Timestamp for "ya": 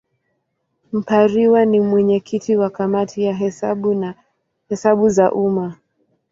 3.23-3.33